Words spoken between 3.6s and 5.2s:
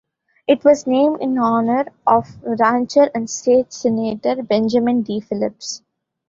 senator Benjamin D.